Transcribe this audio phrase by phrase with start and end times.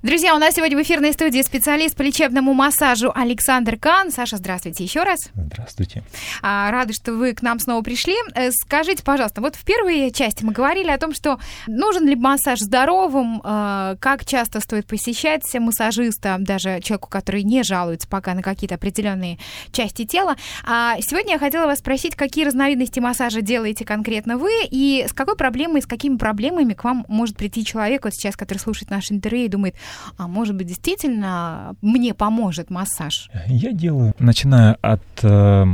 [0.00, 4.12] Друзья, у нас сегодня в эфирной студии специалист по лечебному массажу Александр Кан.
[4.12, 5.18] Саша, здравствуйте еще раз.
[5.34, 6.04] Здравствуйте.
[6.40, 8.14] А, рады, что вы к нам снова пришли.
[8.36, 12.60] Э, скажите, пожалуйста, вот в первой части мы говорили о том, что нужен ли массаж
[12.60, 18.76] здоровым, э, как часто стоит посещать массажиста, даже человеку, который не жалуется пока на какие-то
[18.76, 19.40] определенные
[19.72, 20.36] части тела.
[20.64, 25.34] А сегодня я хотела вас спросить, какие разновидности массажа делаете конкретно вы, и с какой
[25.34, 29.46] проблемой, с какими проблемами к вам может прийти человек, вот сейчас, который слушает наш интервью
[29.46, 29.74] и думает,
[30.16, 33.30] а может быть, действительно мне поможет массаж?
[33.46, 35.66] Я делаю, начиная от э,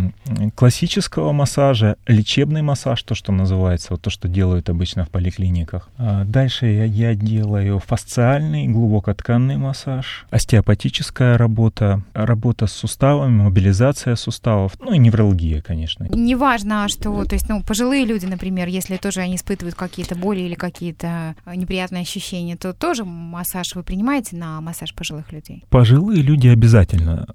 [0.54, 5.88] классического массажа, лечебный массаж, то, что называется, вот то, что делают обычно в поликлиниках.
[5.98, 14.72] А дальше я, я делаю фасциальный, глубокотканный массаж, остеопатическая работа, работа с суставами, мобилизация суставов,
[14.80, 16.06] ну и невралгия, конечно.
[16.10, 20.54] Неважно, что, то есть, ну, пожилые люди, например, если тоже они испытывают какие-то боли или
[20.54, 25.64] какие-то неприятные ощущения, то тоже массаж вы принимаете принимаете на массаж пожилых людей?
[25.70, 27.26] Пожилые люди обязательно.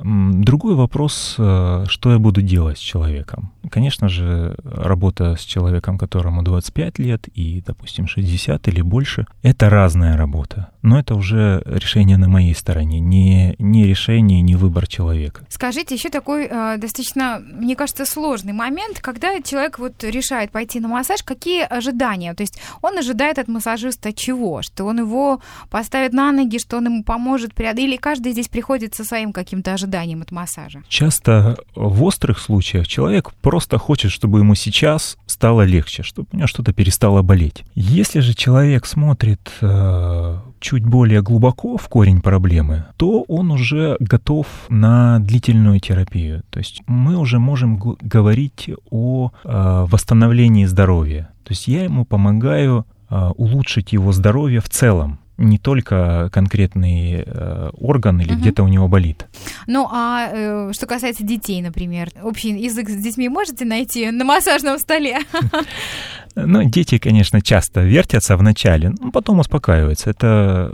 [0.44, 3.52] Другой вопрос, э, что я буду делать с человеком.
[3.72, 10.16] Конечно же, работа с человеком, которому 25 лет и, допустим, 60 или больше, это разная
[10.16, 10.68] работа.
[10.84, 15.46] Но это уже решение на моей стороне, не, не решение, не выбор человека.
[15.50, 20.88] Скажите, еще такой э, достаточно, мне кажется, сложный момент, когда человек вот решает пойти на
[20.88, 22.34] массаж, какие ожидания?
[22.34, 24.62] То есть он ожидает от массажиста чего?
[24.62, 28.96] Что он его поставит на ноги, что он ему поможет преодолеть, или каждый здесь приходит
[28.96, 30.84] со своим каким-то ожиданием от массажа?
[30.88, 36.48] Часто в острых случаях человек просто хочет, чтобы ему сейчас стало легче, чтобы у него
[36.48, 37.64] что-то перестало болеть.
[37.76, 44.48] Если же человек смотрит э, чуть более глубоко в корень проблемы, то он уже готов
[44.70, 46.44] на длительную терапию.
[46.50, 51.30] То есть мы уже можем говорить о э, восстановлении здоровья.
[51.44, 57.70] То есть я ему помогаю э, улучшить его здоровье в целом не только конкретный э,
[57.74, 58.42] орган или угу.
[58.42, 59.26] где-то у него болит.
[59.68, 64.78] Ну, а э, что касается детей, например, общий язык с детьми можете найти на массажном
[64.78, 65.20] столе?
[66.36, 70.10] Ну, дети, конечно, часто вертятся в начале, но потом успокаиваются.
[70.10, 70.74] Это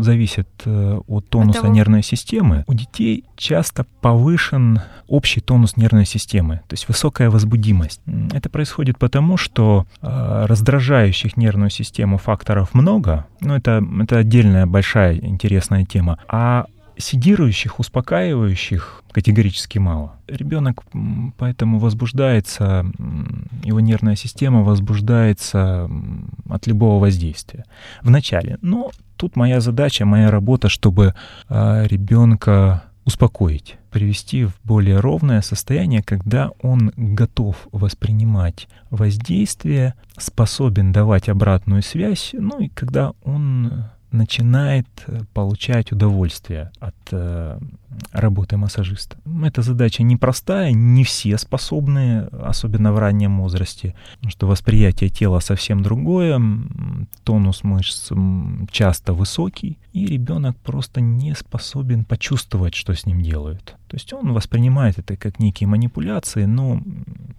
[0.00, 2.64] зависит э, от тонуса от нервной системы.
[2.66, 8.00] У детей часто повышен общий тонус нервной системы, то есть высокая возбудимость.
[8.32, 15.16] Это происходит потому, что э, раздражающих нервную систему факторов много, но это, это отдельная большая
[15.16, 16.18] интересная тема.
[16.28, 16.66] А
[17.02, 20.16] седирующих, успокаивающих категорически мало.
[20.26, 20.82] Ребенок
[21.36, 22.86] поэтому возбуждается,
[23.64, 25.90] его нервная система возбуждается
[26.48, 27.64] от любого воздействия
[28.02, 28.58] в начале.
[28.62, 31.14] Но тут моя задача, моя работа, чтобы
[31.48, 41.28] а, ребенка успокоить, привести в более ровное состояние, когда он готов воспринимать воздействие, способен давать
[41.28, 47.58] обратную связь, ну и когда он начинает э, получать удовольствие от э,
[48.12, 49.16] работы массажиста.
[49.44, 53.94] Эта задача непростая, не все способны, особенно в раннем возрасте,
[54.28, 56.40] что восприятие тела совсем другое,
[57.24, 58.10] тонус мышц
[58.70, 63.76] часто высокий, и ребенок просто не способен почувствовать, что с ним делают.
[63.92, 66.80] То есть он воспринимает это как некие манипуляции, но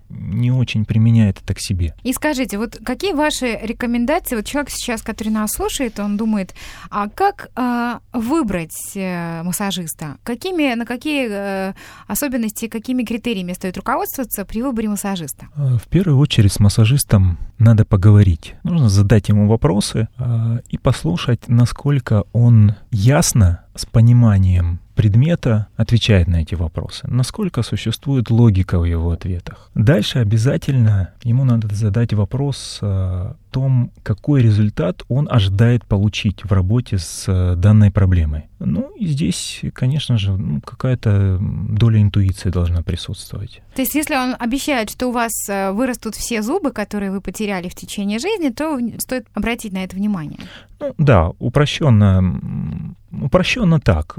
[0.08, 1.96] не очень применяет это к себе.
[2.04, 4.36] И скажите, вот какие ваши рекомендации?
[4.36, 6.54] Вот человек сейчас, который нас слушает, он думает,
[6.92, 10.18] а как э, выбрать э, массажиста?
[10.22, 11.74] Какими, на какие э,
[12.06, 15.48] особенности, какими критериями стоит руководствоваться при выборе массажиста?
[15.56, 18.54] Э, в первую очередь с массажистом надо поговорить.
[18.62, 26.38] Нужно задать ему вопросы э, и послушать, насколько он ясно с пониманием предмета отвечает на
[26.42, 29.72] эти вопросы, насколько существует логика в его ответах.
[29.76, 36.98] Дальше обязательно ему надо задать вопрос о том, какой результат он ожидает получить в работе
[36.98, 38.46] с э, данной проблемой.
[38.60, 43.62] Ну и здесь, конечно же, ну, какая-то доля интуиции должна присутствовать.
[43.76, 47.70] То есть если он обещает, что у вас э, вырастут все зубы, которые вы потеряли
[47.70, 50.40] в течение жизни, то стоит обратить на это внимание.
[50.80, 54.18] Ну, да, упрощенно, упрощенно так.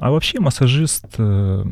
[0.00, 1.64] А вообще массажист э,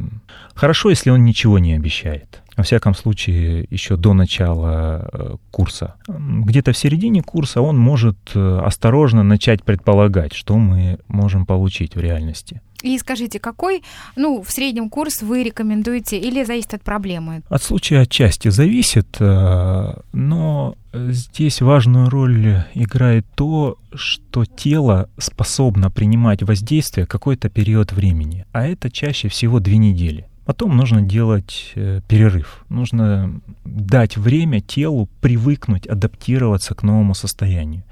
[0.55, 2.43] хорошо, если он ничего не обещает.
[2.57, 5.95] Во всяком случае, еще до начала э, курса.
[6.09, 12.01] Где-то в середине курса он может э, осторожно начать предполагать, что мы можем получить в
[12.01, 12.63] реальности.
[12.83, 13.83] И скажите, какой,
[14.17, 17.43] ну, в среднем курс вы рекомендуете или зависит от проблемы?
[17.49, 27.07] От случая отчасти зависит, но здесь важную роль играет то, что тело способно принимать воздействие
[27.07, 30.29] какой-то период времени, а это чаще всего две недели.
[30.47, 32.65] Потом нужно делать э, перерыв.
[32.69, 37.83] Нужно дать время телу привыкнуть, адаптироваться к новому состоянию.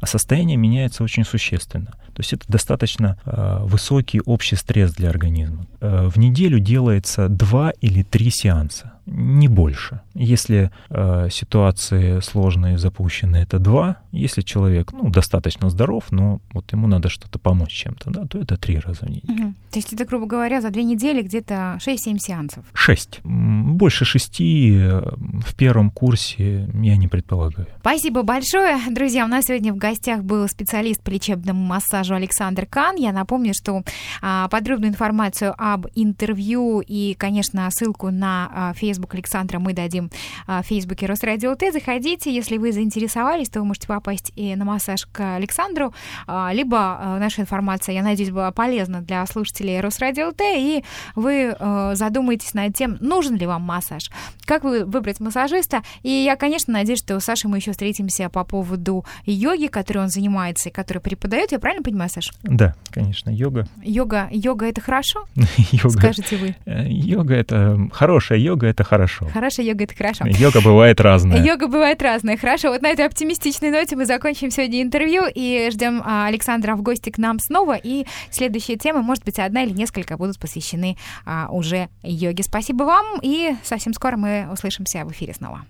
[0.00, 1.90] А состояние меняется очень существенно.
[2.14, 5.66] То есть это достаточно э, высокий общий стресс для организма.
[5.80, 10.00] Э, в неделю делается два или три сеанса не больше.
[10.14, 13.98] Если э, ситуации сложные запущены, это два.
[14.12, 18.56] Если человек ну, достаточно здоров, но вот ему надо что-то помочь чем-то, да, то это
[18.56, 19.46] три раза в неделю.
[19.46, 19.54] Угу.
[19.72, 22.64] То есть это, грубо говоря, за две недели где-то 6-7 сеансов?
[22.72, 23.20] Шесть.
[23.24, 25.00] Больше шести э,
[25.46, 27.68] в первом курсе я не предполагаю.
[27.80, 28.78] Спасибо большое.
[28.90, 32.96] Друзья, у нас сегодня в гостях был специалист по лечебному массажу Александр Кан.
[32.96, 33.82] Я напомню, что
[34.22, 40.10] а, подробную информацию об интервью и, конечно, ссылку на а, Facebook Александра мы дадим
[40.46, 41.72] а, в Фейсбуке Росрадио Т.
[41.72, 45.94] Заходите, если вы заинтересовались, то вы можете попасть и на массаж к Александру,
[46.26, 51.56] а, либо а, наша информация, я надеюсь, была полезна для слушателей Росрадио Т, и вы
[51.94, 54.10] задумаетесь над тем, нужен ли вам массаж,
[54.44, 55.82] как вы выбрать массажиста.
[56.02, 60.08] И я, конечно, надеюсь, что с Сашей мы еще встретимся по поводу йоги, которой он
[60.08, 61.52] занимается и который преподает.
[61.52, 62.32] Я правильно понимаю, Саш?
[62.42, 63.66] Да, конечно, йога.
[63.82, 65.24] Йога, йога это хорошо?
[65.72, 65.98] йога.
[65.98, 66.56] Скажите вы.
[66.66, 69.26] Э, йога это хорошая йога, это хорошо.
[69.32, 70.24] Хорошая йога это хорошо.
[70.26, 71.42] Йога бывает разная.
[71.42, 72.36] Йога бывает разная.
[72.36, 76.82] Хорошо, вот на этой оптимистичной ноте мы закончим сегодня интервью и ждем а, Александра в
[76.82, 77.76] гости к нам снова.
[77.76, 82.42] И следующие темы, может быть, одна или несколько будут посвящены а, уже йоге.
[82.42, 85.62] Спасибо вам и совсем скоро мы услышимся в эфире снова.